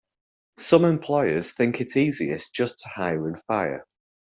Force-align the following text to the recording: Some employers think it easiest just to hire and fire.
Some 0.57 0.83
employers 0.83 1.51
think 1.51 1.79
it 1.79 1.95
easiest 1.95 2.51
just 2.55 2.79
to 2.79 2.89
hire 2.89 3.27
and 3.27 3.39
fire. 3.43 3.85